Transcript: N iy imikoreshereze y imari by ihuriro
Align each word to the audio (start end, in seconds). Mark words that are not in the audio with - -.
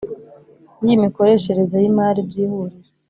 N 0.83 0.85
iy 0.87 0.93
imikoreshereze 0.97 1.75
y 1.79 1.85
imari 1.91 2.19
by 2.27 2.35
ihuriro 2.43 2.89